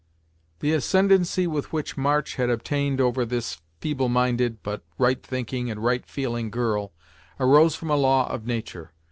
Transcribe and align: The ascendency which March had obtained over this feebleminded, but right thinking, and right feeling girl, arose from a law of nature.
The 0.61 0.73
ascendency 0.73 1.45
which 1.45 1.95
March 1.95 2.33
had 2.33 2.49
obtained 2.49 2.99
over 2.99 3.23
this 3.23 3.61
feebleminded, 3.81 4.63
but 4.63 4.83
right 4.97 5.21
thinking, 5.21 5.69
and 5.69 5.83
right 5.83 6.03
feeling 6.07 6.49
girl, 6.49 6.91
arose 7.39 7.75
from 7.75 7.91
a 7.91 7.95
law 7.95 8.27
of 8.27 8.43
nature. 8.47 8.93